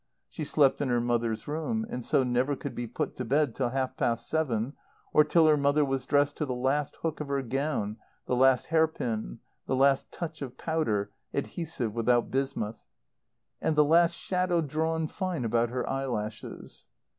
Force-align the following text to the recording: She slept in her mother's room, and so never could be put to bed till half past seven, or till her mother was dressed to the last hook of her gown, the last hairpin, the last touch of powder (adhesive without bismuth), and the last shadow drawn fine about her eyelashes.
She 0.27 0.43
slept 0.43 0.81
in 0.81 0.89
her 0.89 0.99
mother's 0.99 1.47
room, 1.47 1.85
and 1.87 2.03
so 2.03 2.23
never 2.23 2.55
could 2.55 2.73
be 2.73 2.87
put 2.87 3.15
to 3.17 3.23
bed 3.23 3.53
till 3.53 3.69
half 3.69 3.95
past 3.97 4.27
seven, 4.27 4.73
or 5.13 5.23
till 5.23 5.45
her 5.45 5.55
mother 5.57 5.85
was 5.85 6.07
dressed 6.07 6.37
to 6.37 6.45
the 6.47 6.55
last 6.55 6.95
hook 7.03 7.21
of 7.21 7.27
her 7.27 7.43
gown, 7.43 7.97
the 8.25 8.35
last 8.35 8.65
hairpin, 8.73 9.41
the 9.67 9.75
last 9.75 10.11
touch 10.11 10.41
of 10.41 10.57
powder 10.57 11.11
(adhesive 11.35 11.93
without 11.93 12.31
bismuth), 12.31 12.83
and 13.61 13.75
the 13.75 13.85
last 13.85 14.15
shadow 14.15 14.59
drawn 14.59 15.07
fine 15.07 15.45
about 15.45 15.69
her 15.69 15.87
eyelashes. 15.87 16.87